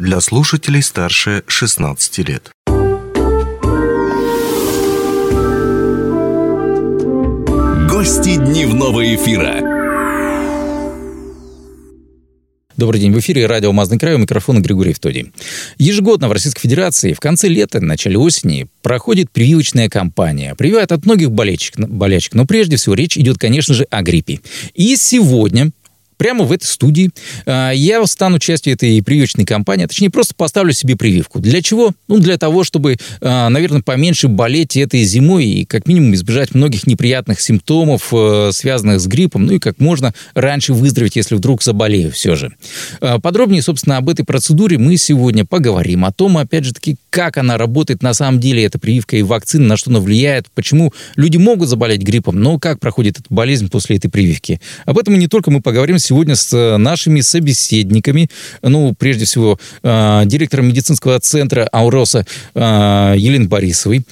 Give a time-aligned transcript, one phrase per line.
[0.00, 2.50] для слушателей старше 16 лет.
[7.86, 9.60] Гости дневного эфира.
[12.78, 15.32] Добрый день, в эфире радио «Мазный край», у микрофона Григорий Втодий.
[15.76, 20.54] Ежегодно в Российской Федерации в конце лета, начале осени проходит прививочная кампания.
[20.54, 24.40] Прививают от многих болельщик, болячек, но прежде всего речь идет, конечно же, о гриппе.
[24.72, 25.72] И сегодня
[26.20, 27.10] прямо в этой студии
[27.46, 31.40] а, я стану частью этой прививочной кампании, а точнее просто поставлю себе прививку.
[31.40, 31.92] Для чего?
[32.08, 36.86] Ну, для того, чтобы, а, наверное, поменьше болеть этой зимой и как минимум избежать многих
[36.86, 42.12] неприятных симптомов, э, связанных с гриппом, ну и как можно раньше выздороветь, если вдруг заболею
[42.12, 42.52] все же.
[43.00, 46.04] Подробнее, собственно, об этой процедуре мы сегодня поговорим.
[46.04, 49.68] О том, опять же таки, как она работает на самом деле, эта прививка и вакцина,
[49.68, 53.96] на что она влияет, почему люди могут заболеть гриппом, но как проходит эта болезнь после
[53.96, 54.60] этой прививки.
[54.84, 58.28] Об этом и не только мы поговорим сегодня с э, нашими собеседниками.
[58.62, 64.02] Ну, прежде всего, э, директором медицинского центра Ауроса э, Еленой Борисовой.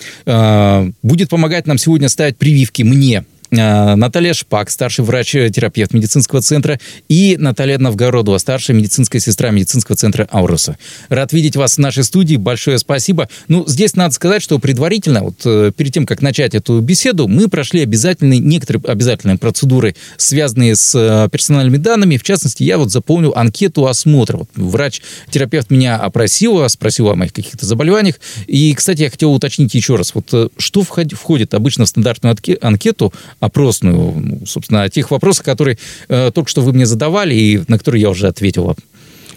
[1.03, 7.79] Будет помогать нам сегодня ставить прививки мне, Наталья Шпак, старший врач-терапевт медицинского центра, и Наталья
[7.79, 10.77] Новгородова, старшая медицинская сестра медицинского центра Ауруса.
[11.09, 12.37] Рад видеть вас в нашей студии.
[12.37, 13.29] Большое спасибо.
[13.49, 17.49] Ну, здесь надо сказать, что предварительно, вот э, перед тем, как начать эту беседу, мы
[17.49, 22.19] прошли обязательные, некоторые обязательные процедуры, связанные с э, персональными данными.
[22.19, 24.39] В частности, я вот заполнил анкету осмотра.
[24.39, 28.17] Вот врач-терапевт меня опросил, спросил о моих каких-то заболеваниях.
[28.47, 34.13] И, кстати, я хотел уточнить еще раз, вот что входит обычно в стандартную анкету опросную,
[34.17, 38.03] ну, собственно, о тех вопросах, которые э, только что вы мне задавали и на которые
[38.03, 38.77] я уже ответил.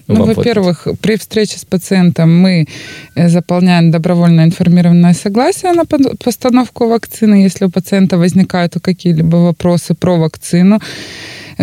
[0.08, 2.68] Ну, во-первых, при встрече с пациентом мы
[3.16, 10.18] э, заполняем добровольно информированное согласие на постановку вакцины, если у пациента возникают какие-либо вопросы про
[10.18, 10.80] вакцину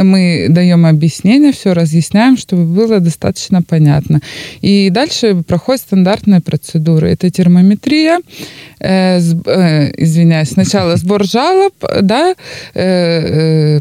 [0.03, 4.21] мы даем объяснение, все разъясняем, чтобы было достаточно понятно.
[4.61, 7.07] И дальше проходит стандартная процедура.
[7.07, 8.21] Это термометрия,
[8.81, 12.35] э, э, извиняюсь, сначала сбор жалоб, да,
[12.75, 13.81] э,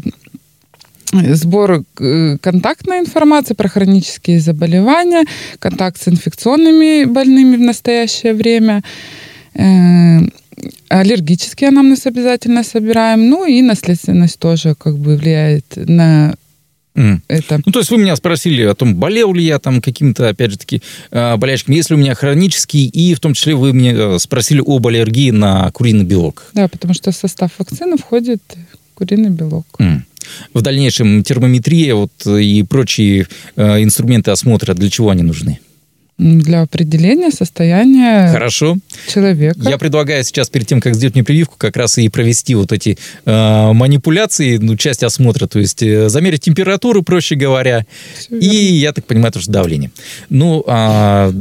[1.12, 5.24] сбор э, контактной информации про хронические заболевания,
[5.58, 8.82] контакт с инфекционными больными в настоящее время,
[9.54, 10.18] э,
[10.88, 16.34] аллергический анамнез обязательно собираем, ну и наследственность тоже как бы влияет на
[16.98, 17.20] Mm.
[17.28, 17.60] Это.
[17.64, 20.58] Ну, то есть вы меня спросили о том, болел ли я там каким-то, опять же
[20.58, 20.82] таки,
[21.12, 24.84] э, болячками, если у меня хронический, и в том числе вы мне э, спросили об
[24.84, 26.50] аллергии на куриный белок.
[26.54, 28.42] Да, потому что в состав вакцины входит
[28.94, 29.66] куриный белок.
[29.78, 30.00] Mm.
[30.54, 35.60] В дальнейшем термометрия вот, и прочие э, инструменты осмотра, для чего они нужны?
[36.18, 38.76] Для определения состояния Хорошо.
[39.08, 39.60] человека.
[39.60, 42.98] Я предлагаю сейчас, перед тем, как сделать мне прививку, как раз и провести вот эти
[43.24, 47.86] э, манипуляции, ну, часть осмотра, то есть э, замерить температуру, проще говоря,
[48.30, 49.92] и, я так понимаю, тоже давление.
[50.28, 51.32] Ну, а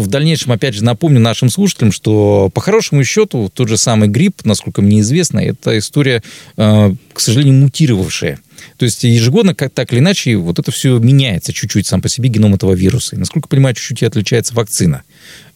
[0.00, 4.44] в дальнейшем, опять же, напомню нашим слушателям, что по хорошему счету тот же самый грипп,
[4.44, 6.22] насколько мне известно, это история,
[6.56, 8.38] э, к сожалению, мутировавшая.
[8.76, 12.28] То есть ежегодно, как так или иначе, вот это все меняется чуть-чуть сам по себе
[12.28, 13.16] геном этого вируса.
[13.16, 15.02] И, насколько я понимаю, чуть-чуть и отличается вакцина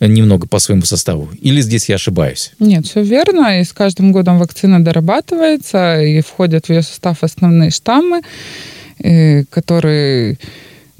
[0.01, 1.31] э, немного по своему составу.
[1.41, 2.53] Или здесь я ошибаюсь?
[2.59, 3.61] Нет, все верно.
[3.61, 8.23] И с каждым годом вакцина дорабатывается, и входят в ее состав основные штаммы,
[8.99, 10.39] э, которые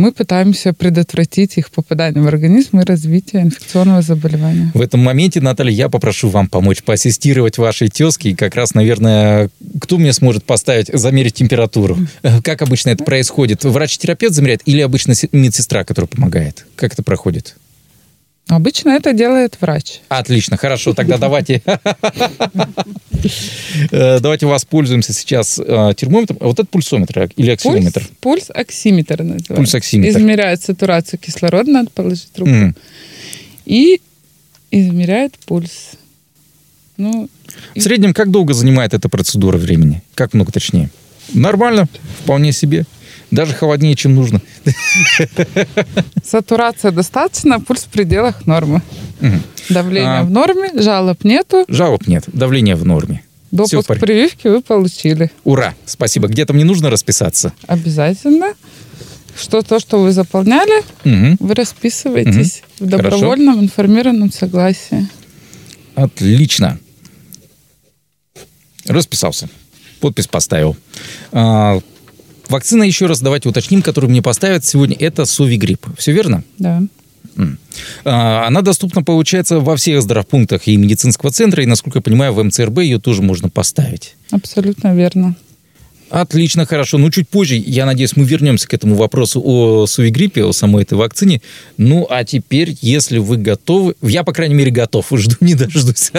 [0.05, 4.71] мы пытаемся предотвратить их попадание в организм и развитие инфекционного заболевания.
[4.75, 8.31] В этом моменте, Наталья, я попрошу вам помочь поассистировать вашей тезке.
[8.31, 9.49] И как раз, наверное,
[9.81, 11.97] кто мне сможет поставить, замерить температуру?
[12.43, 13.65] Как обычно это происходит?
[13.65, 16.67] Врач-терапевт замеряет или обычно медсестра, которая помогает?
[16.77, 17.57] Как это проходит?
[18.49, 20.01] Обычно это делает врач.
[20.09, 20.93] Отлично, хорошо.
[20.93, 21.63] Тогда давайте
[23.91, 26.39] э, давайте воспользуемся сейчас э, термометром.
[26.41, 28.07] Вот это пульсометр или оксиметр?
[28.21, 29.55] Пульс, оксиметр называется.
[29.55, 30.19] Пульс оксиметр.
[30.19, 32.75] Измеряет сатурацию кислорода, надо положить руку.
[33.65, 34.01] И
[34.71, 35.93] измеряет пульс.
[36.97, 37.29] Ну,
[37.75, 40.03] в среднем как долго занимает эта процедура времени?
[40.15, 40.91] Как много точнее?
[41.33, 41.89] Нормально,
[42.23, 42.85] вполне себе.
[43.31, 44.41] Даже холоднее, чем нужно.
[46.25, 48.83] Сатурация достаточно, пульс в пределах нормы.
[49.21, 49.33] Угу.
[49.71, 50.23] Давление а...
[50.23, 51.65] в норме, жалоб нету.
[51.69, 53.23] Жалоб нет, давление в норме.
[53.51, 55.31] Допуск в прививки вы получили.
[55.45, 56.27] Ура, спасибо.
[56.27, 57.53] Где-то мне нужно расписаться?
[57.69, 58.55] Обязательно.
[59.41, 61.37] Что то, что вы заполняли, угу.
[61.39, 62.87] вы расписываетесь угу.
[62.87, 63.65] в добровольном Хорошо.
[63.65, 65.09] информированном согласии.
[65.95, 66.79] Отлично.
[68.87, 69.49] Расписался.
[70.01, 70.77] Подпись поставил.
[72.49, 75.87] Вакцина, еще раз давайте уточним, которую мне поставят сегодня, это Совигрипп.
[75.99, 76.45] Все верно?
[76.59, 76.83] Да.
[78.05, 82.43] А, она доступна, получается, во всех здравпунктах и медицинского центра, и, насколько я понимаю, в
[82.43, 84.15] МЦРБ ее тоже можно поставить.
[84.31, 85.37] Абсолютно верно.
[86.11, 86.99] Отлично, хорошо.
[86.99, 90.95] Ну, чуть позже, я надеюсь, мы вернемся к этому вопросу о сувигриппе, о самой этой
[90.95, 91.43] вакцине.
[91.77, 93.97] Ну, а теперь, если вы готовы...
[94.01, 95.07] Я, по крайней мере, готов.
[95.11, 96.13] Жду не дождусь.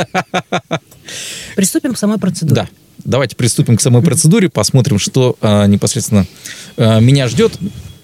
[1.55, 2.63] Приступим к самой процедуре.
[2.63, 2.69] Да.
[3.05, 6.25] Давайте приступим к самой процедуре, посмотрим, что а, непосредственно
[6.75, 7.53] а, меня ждет.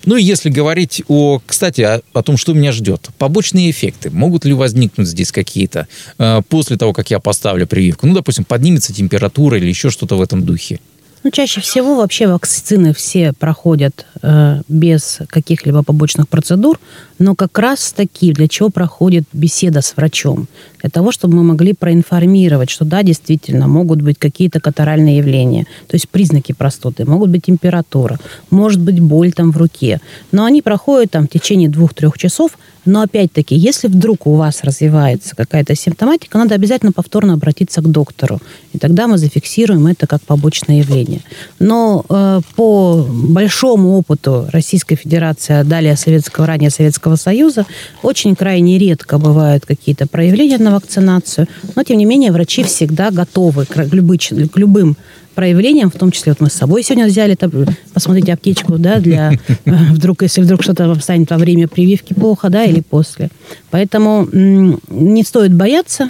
[0.05, 4.45] Ну и если говорить о, кстати, о, о том, что меня ждет, побочные эффекты, могут
[4.45, 5.87] ли возникнуть здесь какие-то
[6.17, 8.07] э, после того, как я поставлю прививку?
[8.07, 10.79] Ну, допустим, поднимется температура или еще что-то в этом духе.
[11.23, 16.79] Ну, чаще всего вообще вакцины все проходят э, без каких-либо побочных процедур,
[17.19, 20.47] но как раз таки для чего проходит беседа с врачом?
[20.81, 25.95] Для того, чтобы мы могли проинформировать, что да, действительно, могут быть какие-то катаральные явления, то
[25.95, 28.19] есть признаки простуды, могут быть температура,
[28.49, 29.99] может быть боль там в руке,
[30.31, 32.51] но они проходят там в течение двух-трех часов,
[32.85, 38.39] но опять-таки, если вдруг у вас развивается какая-то симптоматика, надо обязательно повторно обратиться к доктору.
[38.73, 41.21] И тогда мы зафиксируем это как побочное явление.
[41.59, 47.65] Но э, по большому опыту Российской Федерации, далее Советского, ранее Советского Союза,
[48.01, 51.47] очень крайне редко бывают какие-то проявления на вакцинацию.
[51.75, 54.97] Но, тем не менее, врачи всегда готовы к, любы, к любым
[55.35, 57.51] проявлениям, в том числе вот мы с собой сегодня взяли, там,
[57.93, 62.49] посмотрите аптечку, да, для э, вдруг, если вдруг что-то вам станет во время прививки плохо,
[62.49, 63.29] да, или после.
[63.69, 66.09] Поэтому не стоит бояться,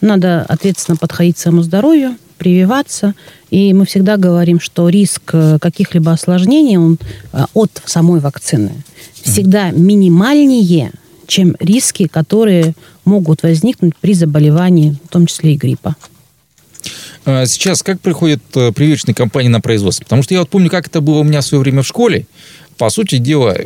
[0.00, 3.14] надо ответственно подходить к своему здоровью, прививаться.
[3.50, 6.98] И мы всегда говорим, что риск э, каких-либо осложнений он,
[7.32, 8.72] э, от самой вакцины
[9.22, 10.90] всегда минимальнее,
[11.32, 12.74] чем риски, которые
[13.06, 15.96] могут возникнуть при заболевании, в том числе и гриппа.
[17.24, 20.04] А сейчас как приходят э, прививочные кампании на производство?
[20.04, 22.26] Потому что я вот помню, как это было у меня в свое время в школе.
[22.76, 23.56] По сути дела,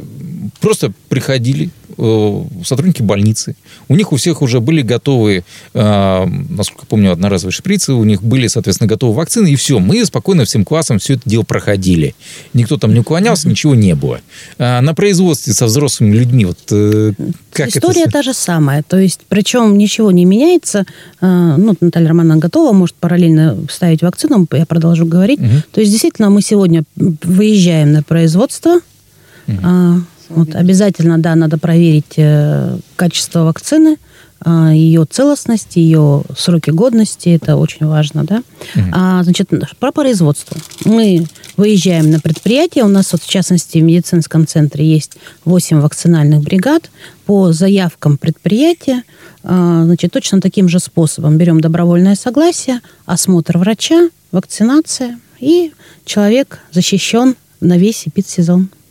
[0.61, 3.57] просто приходили, сотрудники больницы.
[3.89, 8.47] У них у всех уже были готовы, э, насколько помню, одноразовые шприцы, у них были,
[8.49, 9.79] соответственно, готовы вакцины, и все.
[9.79, 12.15] Мы спокойно всем классом все это дело проходили.
[12.53, 14.21] Никто там не уклонялся, ничего не было.
[14.59, 17.13] А на производстве со взрослыми людьми, вот э,
[17.53, 18.13] как История это...
[18.13, 18.83] та же самая.
[18.83, 20.85] То есть, причем ничего не меняется.
[21.21, 25.41] Ну, Наталья Романовна готова, может параллельно ставить вакцину, я продолжу говорить.
[25.41, 25.63] Угу.
[25.73, 28.81] То есть, действительно, мы сегодня выезжаем на производство,
[29.49, 33.97] угу вот, обязательно, да, надо проверить э, качество вакцины,
[34.45, 38.43] э, ее целостность, ее сроки годности, это очень важно, да.
[38.75, 38.85] Угу.
[38.93, 40.57] А, значит, про производство.
[40.85, 41.27] Мы
[41.57, 45.13] выезжаем на предприятие, у нас вот в частности в медицинском центре есть
[45.45, 46.91] 8 вакцинальных бригад,
[47.25, 49.03] по заявкам предприятия,
[49.43, 55.73] э, значит, точно таким же способом берем добровольное согласие, осмотр врача, вакцинация, и
[56.05, 58.71] человек защищен на весь эпидсезон.
[58.73, 58.86] Э,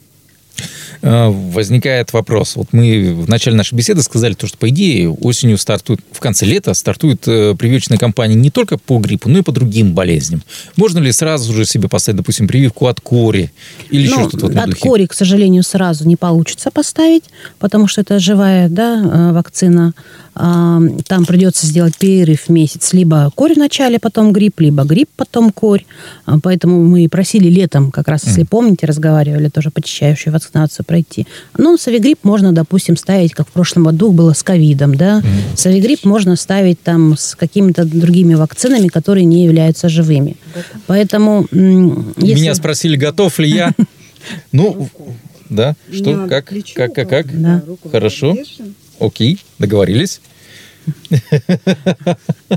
[1.02, 2.56] возникает вопрос.
[2.56, 6.46] Вот мы в начале нашей беседы сказали, то, что, по идее, осенью стартует, в конце
[6.46, 10.44] лета стартует э, прививочная кампания не только по гриппу, но и по другим болезням.
[10.76, 13.52] Можно ли сразу же себе поставить, допустим, прививку от кори
[13.90, 14.82] или ну, еще что-то От духе?
[14.82, 17.26] кори, к сожалению, сразу не получится поставить,
[17.60, 19.94] потому что это живая да, э, вакцина
[20.36, 22.92] там придется сделать перерыв в месяц.
[22.92, 25.86] Либо корь в начале, потом грипп, либо грипп, потом корь.
[26.26, 31.28] А, поэтому мы просили летом, как раз, если помните, разговаривали, тоже почищающую вакцинацию пройти.
[31.58, 35.20] Ну, савигрипп можно, допустим, ставить, как в прошлом году было с ковидом, да.
[35.20, 35.58] Mm.
[35.58, 40.38] Савигрипп можно ставить там с какими-то другими вакцинами, которые не являются живыми.
[40.88, 41.48] Поэтому...
[41.52, 42.42] Если...
[42.42, 43.74] Меня спросили, готов ли я.
[44.52, 44.90] Ну,
[45.52, 47.28] да, что, как, как, как, как?
[47.92, 48.36] Хорошо.
[49.00, 50.20] Окей, договорились.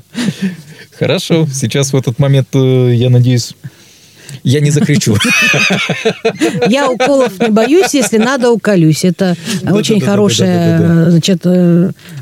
[0.99, 3.55] Хорошо, сейчас в этот момент, э, я надеюсь,
[4.43, 5.17] я не закричу.
[6.69, 9.05] Я уколов не боюсь, если надо, уколюсь.
[9.05, 9.37] Это
[9.71, 11.47] очень хорошая, значит,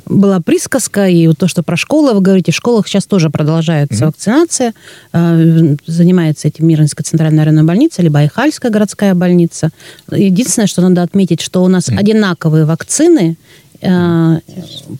[0.06, 4.06] была присказка, и вот то, что про школы вы говорите, в школах сейчас тоже продолжается
[4.06, 4.72] вакцинация.
[5.12, 9.70] Э, занимается этим Мирнинская центральная районная больница, либо Айхальская городская больница.
[10.10, 13.36] Единственное, что надо отметить, что у нас одинаковые вакцины
[13.80, 14.38] Э,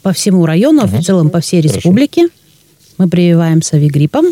[0.02, 2.28] по всему району, в целом по всей республике.
[2.98, 4.26] Мы прививаем с авигриппом.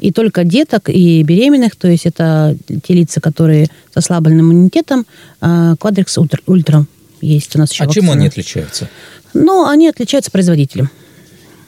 [0.00, 5.04] И только деток и беременных, то есть это те лица, которые с ослабленным иммунитетом,
[5.42, 6.16] э, квадрикс
[6.46, 6.86] ультра
[7.20, 7.84] есть у нас еще.
[7.84, 8.06] А вакцина.
[8.06, 8.88] чем они отличаются?
[9.34, 10.90] Ну, они отличаются производителем.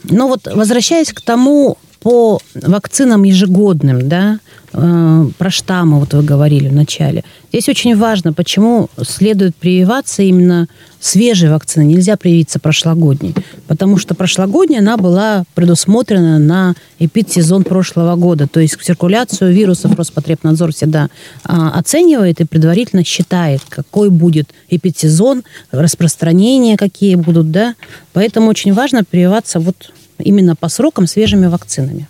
[0.05, 4.39] Но вот возвращаясь к тому, по вакцинам ежегодным, да,
[4.73, 7.23] э, про штаммы, вот вы говорили в начале.
[7.51, 10.69] Здесь очень важно, почему следует прививаться именно
[11.01, 11.85] свежей вакцины.
[11.85, 13.35] Нельзя привиться прошлогодней.
[13.67, 18.47] Потому что прошлогодняя, она была предусмотрена на эпидсезон прошлого года.
[18.49, 21.09] То есть циркуляцию вирусов Роспотребнадзор всегда
[21.45, 25.43] а, оценивает и предварительно считает, какой будет эпидсезон,
[25.73, 27.75] распространения какие будут, да.
[28.13, 32.07] Поэтому очень важно прививаться вот именно по срокам свежими вакцинами.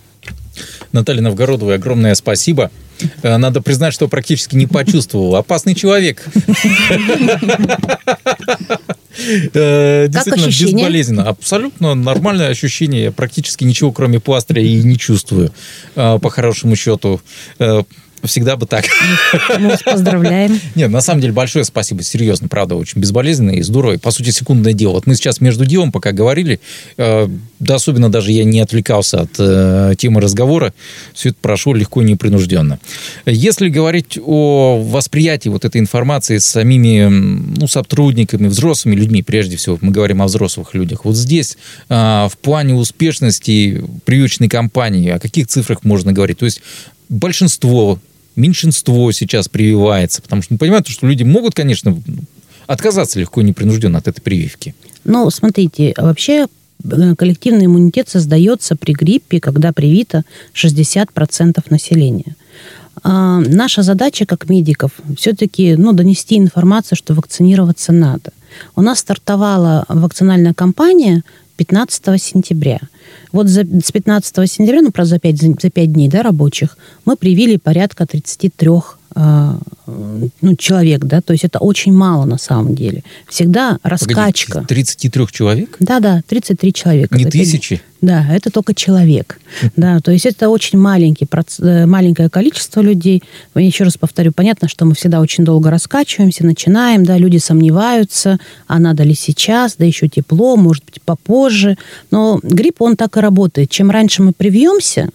[0.93, 2.71] Наталья Новгородова, огромное спасибо.
[3.23, 5.37] Э, надо признать, что практически не почувствовал.
[5.37, 6.25] Опасный человек.
[9.53, 11.25] Э, действительно, безболезненно.
[11.25, 13.05] Абсолютно нормальное ощущение.
[13.05, 15.53] Я практически ничего, кроме пластыря, и не чувствую,
[15.95, 17.21] э, по хорошему счету.
[18.25, 18.85] Всегда бы так.
[19.59, 20.61] Мы вас поздравляем.
[20.77, 23.95] Нет, на самом деле большое спасибо, серьезно, правда, очень безболезненно и здорово.
[23.95, 24.93] И, по сути, секундное дело.
[24.93, 26.61] Вот мы сейчас между делом, пока говорили,
[26.99, 30.73] э, да особенно даже я не отвлекался от э, темы разговора,
[31.15, 32.79] все это прошло легко и непринужденно.
[33.27, 39.79] Если говорить о восприятии вот этой информации с самими ну, сотрудниками, взрослыми людьми, прежде всего,
[39.81, 45.49] мы говорим о взрослых людях, вот здесь э, в плане успешности привычной компании, о каких
[45.49, 46.39] цифрах можно говорить?
[46.39, 46.63] То есть
[47.09, 47.99] большинство
[48.37, 52.01] меньшинство сейчас прививается, потому что ну, понимают, что люди могут, конечно,
[52.67, 54.75] отказаться легко и непринужденно от этой прививки.
[55.05, 56.47] Ну, смотрите, вообще
[56.85, 60.25] э, коллективный иммунитет создается при гриппе, когда привито
[60.55, 62.37] 60% населения.
[63.03, 68.33] А наша задача как медиков все-таки ну, донести информацию, что вакцинироваться надо.
[68.77, 71.23] У нас стартовала вакцинальная кампания
[71.57, 72.81] 15 сентября.
[73.33, 77.17] Вот за, с 15 сентября, ну, про за 5, за 5 дней да, рабочих, мы
[77.17, 78.83] привили порядка 33 а,
[79.15, 83.03] ну, человек, да, то есть это очень мало на самом деле.
[83.29, 84.61] Всегда раскачка.
[84.61, 85.77] Погоди, 33 человек?
[85.81, 87.17] Да, да, 33 человека.
[87.17, 87.83] Не тысячи?
[88.01, 89.39] Да, это только человек.
[89.77, 91.29] Да, то есть это очень маленький,
[91.61, 93.23] э, маленькое количество людей.
[93.55, 98.39] Я еще раз повторю, понятно, что мы всегда очень долго раскачиваемся, начинаем, да, люди сомневаются,
[98.67, 101.77] а надо ли сейчас, да еще тепло, может быть, попозже.
[102.11, 103.71] Но грипп, он так и работает.
[103.71, 105.09] Чем раньше мы привьемся,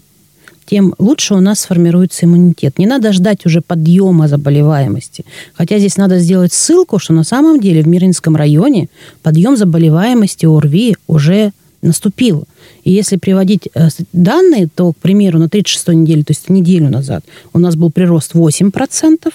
[0.69, 2.77] тем лучше у нас сформируется иммунитет.
[2.77, 5.25] Не надо ждать уже подъема заболеваемости.
[5.53, 8.89] Хотя здесь надо сделать ссылку, что на самом деле в Миринском районе
[9.23, 12.45] подъем заболеваемости ОРВИ уже наступил.
[12.83, 17.23] И если приводить э, данные, то, к примеру, на 36-й неделе, то есть неделю назад,
[17.53, 19.33] у нас был прирост 8%,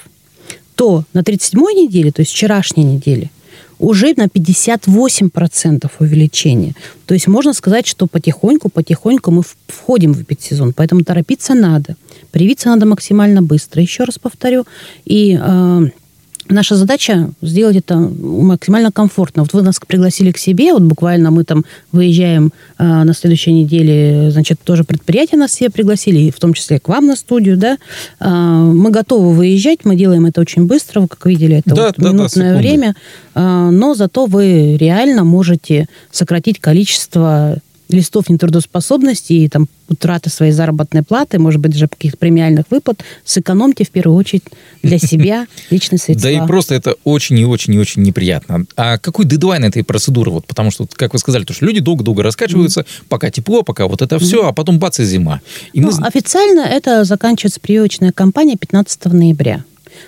[0.75, 3.31] то на 37-й неделе, то есть вчерашней неделе,
[3.83, 6.75] уже на 58% увеличение.
[7.07, 11.97] То есть можно сказать, что потихоньку-потихоньку мы входим в эпидсезон, поэтому торопиться надо.
[12.31, 14.67] Привиться надо максимально быстро, еще раз повторю.
[15.05, 15.81] И э,
[16.53, 19.43] Наша задача сделать это максимально комфортно.
[19.43, 24.31] Вот вы нас пригласили к себе, вот буквально мы там выезжаем э, на следующей неделе,
[24.31, 27.79] значит, тоже предприятие нас все пригласили, в том числе к вам на студию, да.
[28.21, 31.95] Э, мы готовы выезжать, мы делаем это очень быстро, вы как видели, это да, вот
[31.97, 32.95] да, минутное да, время,
[33.35, 37.57] э, но зато вы реально можете сократить количество
[37.93, 43.85] листов нетрудоспособности и там утраты своей заработной платы, может быть, даже каких-то премиальных выплат, сэкономьте
[43.85, 44.45] в первую очередь
[44.83, 46.31] для себя личные средства.
[46.31, 48.67] Да и просто это очень и очень и очень неприятно.
[48.77, 50.31] А какой дедлайн этой процедуры?
[50.31, 54.03] Вот, потому что, как вы сказали, то, что люди долго-долго раскачиваются, пока тепло, пока вот
[54.03, 55.41] это все, а потом бац и зима.
[55.73, 56.07] И ну, мы...
[56.07, 59.65] Официально это заканчивается прививочная кампания 15 ноября.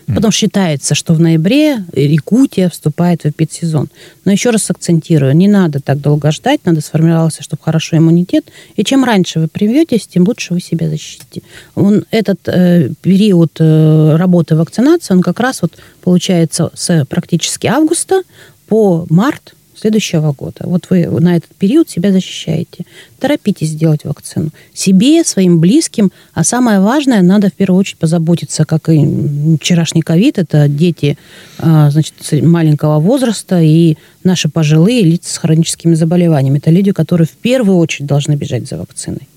[0.06, 3.88] Потом считается, что в ноябре Якутия вступает в эпидсезон.
[4.24, 8.46] Но еще раз акцентирую, не надо так долго ждать, надо сформировался, чтобы хорошо иммунитет.
[8.76, 11.42] И чем раньше вы привьетесь, тем лучше вы себя защитите.
[11.74, 15.72] Он, этот э, период э, работы вакцинации, он как раз вот
[16.02, 18.22] получается с практически августа
[18.68, 20.60] по март следующего года.
[20.62, 22.84] Вот вы на этот период себя защищаете.
[23.18, 24.50] Торопитесь сделать вакцину.
[24.72, 26.12] Себе, своим близким.
[26.32, 31.16] А самое важное, надо в первую очередь позаботиться, как и вчерашний ковид, это дети
[31.58, 36.58] а, значит, маленького возраста и наши пожилые лица с хроническими заболеваниями.
[36.58, 39.28] Это люди, которые в первую очередь должны бежать за вакциной.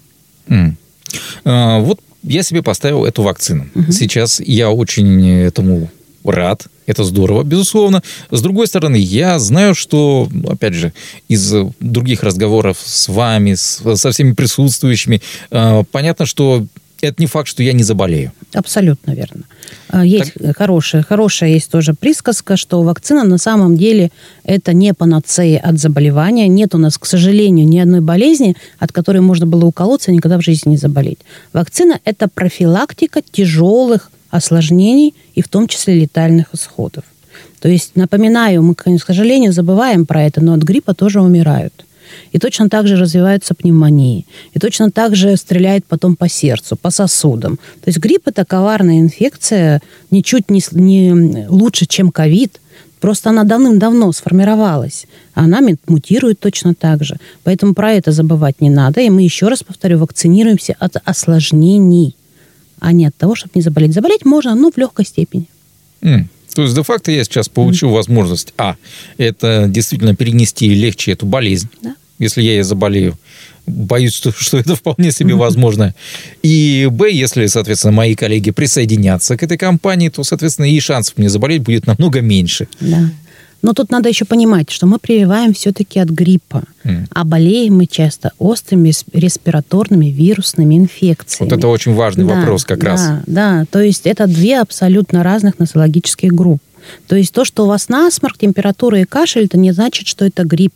[0.48, 0.74] Mm.
[1.46, 3.67] А, вот я себе поставил эту вакцину.
[3.74, 3.91] Угу.
[3.91, 5.89] Сейчас я очень этому
[6.31, 8.01] рад, это здорово, безусловно.
[8.31, 10.93] С другой стороны, я знаю, что, опять же,
[11.27, 16.65] из других разговоров с вами, с, со всеми присутствующими, э, понятно, что
[17.01, 18.31] это не факт, что я не заболею.
[18.53, 19.43] Абсолютно верно.
[19.89, 20.57] А, есть так...
[20.57, 24.12] хорошая, хорошая есть тоже присказка, что вакцина на самом деле
[24.43, 26.48] это не панацея от заболевания.
[26.48, 30.38] Нет у нас, к сожалению, ни одной болезни, от которой можно было уколоться и никогда
[30.38, 31.19] в жизни не заболеть.
[31.53, 37.03] Вакцина это профилактика тяжелых осложнений и в том числе летальных исходов.
[37.60, 41.86] То есть, напоминаю, мы, к сожалению, забываем про это, но от гриппа тоже умирают.
[42.31, 44.25] И точно так же развиваются пневмонии.
[44.53, 47.57] И точно так же стреляет потом по сердцу, по сосудам.
[47.84, 49.81] То есть грипп– это коварная инфекция,
[50.12, 52.62] ничуть не, не лучше, чем ковид.
[53.00, 55.05] Просто она давным-давно сформировалась.
[55.34, 57.17] А она мутирует точно так же.
[57.43, 59.01] Поэтому про это забывать не надо.
[59.01, 62.15] И мы, еще раз повторю, вакцинируемся от осложнений
[62.79, 63.93] а не от того, чтобы не заболеть.
[63.93, 65.46] Заболеть можно, но в легкой степени.
[66.01, 66.25] Mm.
[66.53, 67.93] То есть, де-факто я сейчас получил mm.
[67.93, 68.75] возможность, а,
[69.17, 71.69] это действительно перенести легче эту болезнь.
[71.81, 71.96] Да.
[72.19, 73.17] если я ей заболею.
[73.65, 75.93] Боюсь, что, что это вполне себе возможно.
[76.41, 81.29] И Б, если, соответственно, мои коллеги присоединятся к этой компании, то, соответственно, и шансов мне
[81.29, 82.67] заболеть будет намного меньше.
[82.79, 83.12] Да.
[83.62, 87.08] Но тут надо еще понимать, что мы прививаем все-таки от гриппа, mm.
[87.12, 91.50] а болеем мы часто острыми респираторными вирусными инфекциями.
[91.50, 93.10] Вот это очень важный да, вопрос как да, раз.
[93.26, 96.62] Да, то есть это две абсолютно разных носологических группы.
[97.08, 100.44] То есть то, что у вас насморк, температура и кашель, это не значит, что это
[100.44, 100.74] грипп.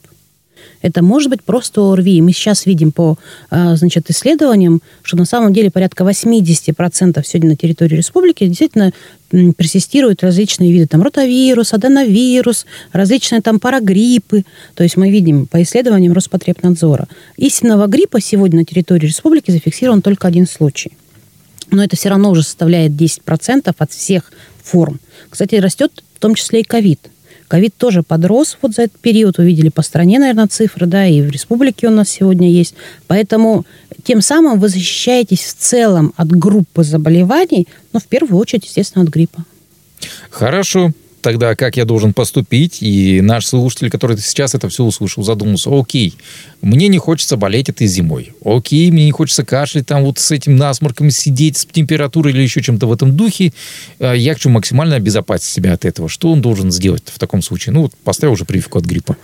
[0.81, 2.21] Это может быть просто ОРВИ.
[2.21, 3.17] Мы сейчас видим по
[3.49, 8.91] а, значит, исследованиям, что на самом деле порядка 80% сегодня на территории республики действительно
[9.29, 14.43] персистируют различные виды, там, ротавирус, аденовирус, различные там парагриппы.
[14.75, 17.07] То есть мы видим по исследованиям Роспотребнадзора.
[17.37, 20.91] Истинного гриппа сегодня на территории республики зафиксирован только один случай.
[21.69, 24.99] Но это все равно уже составляет 10% от всех форм.
[25.29, 26.99] Кстати, растет в том числе и ковид.
[27.51, 29.37] Ковид тоже подрос вот за этот период.
[29.37, 32.75] Увидели по стране, наверное, цифры, да, и в республике у нас сегодня есть.
[33.07, 33.65] Поэтому
[34.05, 39.09] тем самым вы защищаетесь в целом от группы заболеваний, но в первую очередь, естественно, от
[39.09, 39.43] гриппа.
[40.29, 45.69] Хорошо тогда как я должен поступить, и наш слушатель, который сейчас это все услышал, задумался,
[45.71, 46.15] окей,
[46.61, 50.57] мне не хочется болеть этой зимой, окей, мне не хочется кашлять там вот с этим
[50.57, 53.53] насморком сидеть, с температурой или еще чем-то в этом духе,
[53.99, 56.09] а я хочу максимально обезопасить себя от этого.
[56.09, 57.73] Что он должен сделать в таком случае?
[57.73, 59.17] Ну, вот поставил уже прививку от гриппа.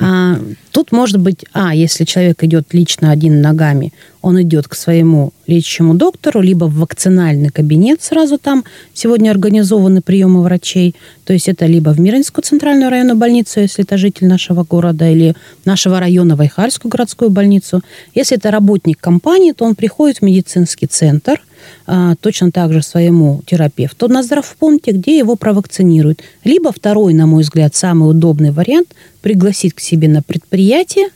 [0.00, 0.38] А,
[0.72, 3.92] тут может быть, а, если человек идет лично один ногами,
[4.24, 8.64] он идет к своему лечащему доктору, либо в вакцинальный кабинет сразу там
[8.94, 10.94] сегодня организованы приемы врачей.
[11.26, 15.34] То есть это либо в Миринскую центральную районную больницу, если это житель нашего города, или
[15.66, 17.82] нашего района Вайхальскую городскую больницу.
[18.14, 21.42] Если это работник компании, то он приходит в медицинский центр,
[21.86, 26.22] а, точно так же своему терапевту на здравпункте, где его провакцинируют.
[26.44, 28.88] Либо второй, на мой взгляд, самый удобный вариант–
[29.20, 31.08] пригласить к себе на предприятие,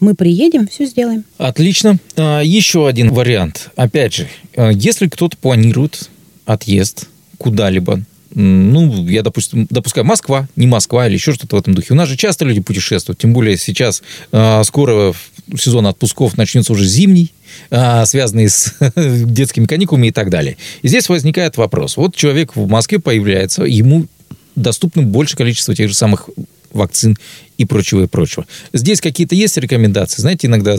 [0.00, 1.24] мы приедем, все сделаем.
[1.38, 1.98] Отлично.
[2.16, 3.70] А, еще один вариант.
[3.76, 6.10] Опять же, а, если кто-то планирует
[6.44, 8.02] отъезд куда-либо,
[8.34, 11.94] ну, я, допустим, допускаю, Москва, не Москва или еще что-то в этом духе.
[11.94, 15.14] У нас же часто люди путешествуют, тем более сейчас э, скоро
[15.56, 17.32] сезон отпусков начнется уже зимний,
[17.70, 20.58] связанный с детскими каникулами и так далее.
[20.82, 21.96] И здесь возникает вопрос.
[21.96, 24.06] Вот человек в Москве появляется, ему
[24.56, 26.28] доступно больше количество тех же самых
[26.76, 27.16] вакцин
[27.58, 28.46] и прочего, и прочего.
[28.72, 30.20] Здесь какие-то есть рекомендации?
[30.20, 30.76] Знаете, иногда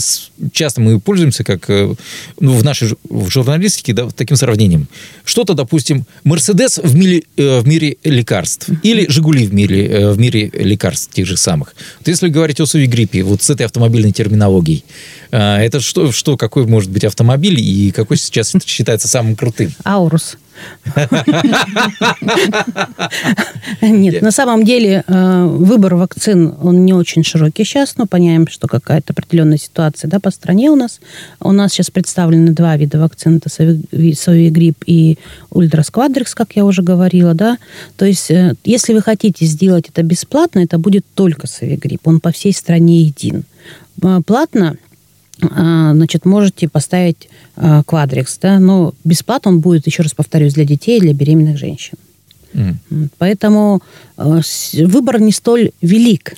[0.51, 1.93] часто мы пользуемся как э,
[2.39, 4.87] ну, в нашей в журналистике да, таким сравнением.
[5.25, 10.19] Что-то, допустим, Мерседес в мире, э, в мире лекарств или Жигули в мире, э, в
[10.19, 11.73] мире лекарств тех же самых.
[11.99, 14.83] Вот если говорить о Совигриппе, вот с этой автомобильной терминологией,
[15.29, 19.73] это что, что, какой может быть автомобиль и какой сейчас считается самым крутым?
[19.83, 20.37] Аурус.
[23.81, 29.13] Нет, на самом деле выбор вакцин он не очень широкий сейчас, но понимаем, что какая-то
[29.13, 30.99] определенная ситуация да, по стране у нас.
[31.39, 35.17] У нас сейчас представлены два вида вакцин, это Совигрипп и
[35.51, 37.57] Ультрикс Квадри, как я уже говорила, да.
[37.97, 42.31] То есть, э, если вы хотите сделать это бесплатно, это будет только Совигрипп, он по
[42.31, 43.43] всей стране един.
[44.01, 44.86] Э, платно э,
[45.39, 51.01] значит, можете поставить квадрикс, да, но бесплатно он будет, еще раз повторюсь, для детей и
[51.01, 51.97] для беременных женщин.
[52.53, 53.09] Mm.
[53.17, 53.81] Поэтому
[54.17, 54.41] э,
[54.85, 56.33] выбор не столь велик.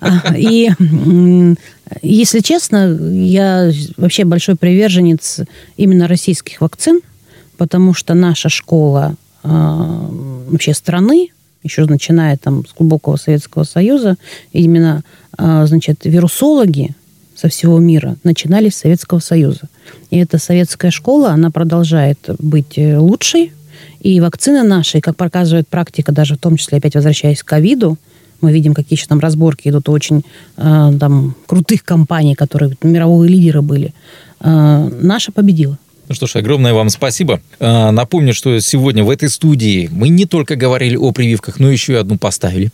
[0.00, 0.70] А, и,
[2.02, 5.40] если честно, я вообще большой приверженец
[5.76, 7.00] именно российских вакцин,
[7.56, 11.28] потому что наша школа вообще страны,
[11.62, 14.16] еще начиная там с глубокого Советского Союза,
[14.52, 15.02] именно,
[15.36, 16.94] значит, вирусологи
[17.34, 19.68] со всего мира начинали с Советского Союза.
[20.10, 23.52] И эта советская школа, она продолжает быть лучшей
[24.00, 27.98] и вакцины наши, как показывает практика, даже в том числе, опять возвращаясь к ковиду,
[28.40, 30.22] мы видим, какие еще там разборки идут у очень
[30.58, 33.94] э, там, крутых компаний, которые мировые лидеры были.
[34.40, 35.78] Э, наша победила.
[36.06, 37.40] Ну что ж, огромное вам спасибо.
[37.60, 41.94] А, напомню, что сегодня в этой студии мы не только говорили о прививках, но еще
[41.94, 42.70] и одну поставили.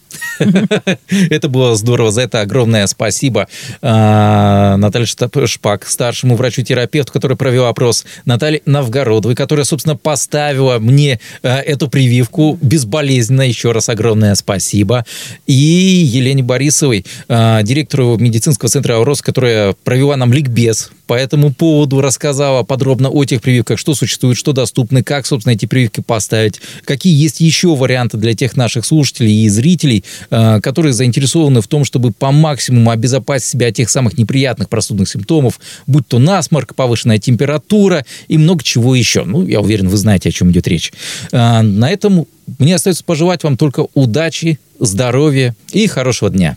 [1.31, 2.11] Это было здорово.
[2.11, 3.47] За это огромное спасибо
[3.83, 11.61] а, Наталье Шпак, старшему врачу-терапевту, который провел опрос, Наталье Новгородовой, которая, собственно, поставила мне а,
[11.61, 13.43] эту прививку безболезненно.
[13.43, 15.05] Еще раз огромное спасибо.
[15.47, 22.63] И Елене Борисовой, директору медицинского центра «Аурос», которая провела нам ликбез по этому поводу, рассказала
[22.63, 27.41] подробно о тех прививках, что существует, что доступны, как, собственно, эти прививки поставить, какие есть
[27.41, 32.31] еще варианты для тех наших слушателей и зрителей, э, которые заинтересованы в том, чтобы по
[32.31, 38.39] максимуму обезопасить себя от тех самых неприятных простудных симптомов, будь то насморк, повышенная температура и
[38.39, 39.25] много чего еще.
[39.25, 40.93] Ну, я уверен, вы знаете, о чем идет речь.
[41.33, 42.29] Э, на этом
[42.61, 46.57] мне остается пожелать вам только удачи, здоровья и хорошего дня.